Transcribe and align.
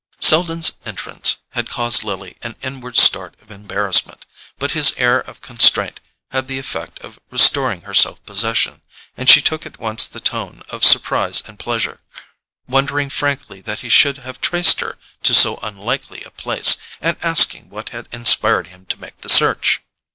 Selden's 0.19 0.71
entrance 0.83 1.37
had 1.51 1.69
caused 1.69 2.03
Lily 2.03 2.35
an 2.41 2.55
inward 2.63 2.97
start 2.97 3.35
of 3.39 3.51
embarrassment; 3.51 4.25
but 4.57 4.71
his 4.71 4.93
air 4.97 5.19
of 5.19 5.41
constraint 5.41 5.99
had 6.31 6.47
the 6.47 6.57
effect 6.57 6.97
of 7.03 7.19
restoring 7.29 7.81
her 7.81 7.93
self 7.93 8.25
possession, 8.25 8.81
and 9.15 9.29
she 9.29 9.43
took 9.43 9.63
at 9.63 9.77
once 9.77 10.07
the 10.07 10.19
tone 10.19 10.63
of 10.69 10.83
surprise 10.83 11.43
and 11.45 11.59
pleasure, 11.59 11.99
wondering 12.67 13.11
frankly 13.11 13.61
that 13.61 13.81
he 13.81 13.89
should 13.89 14.17
have 14.17 14.41
traced 14.41 14.79
her 14.79 14.97
to 15.21 15.35
so 15.35 15.57
unlikely 15.61 16.23
a 16.23 16.31
place, 16.31 16.77
and 16.99 17.15
asking 17.23 17.69
what 17.69 17.89
had 17.89 18.07
inspired 18.11 18.69
him 18.69 18.87
to 18.87 18.99
make 18.99 19.21
the 19.21 19.29
search. 19.29 19.81